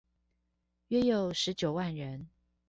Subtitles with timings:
[0.87, 2.27] 約有十九萬人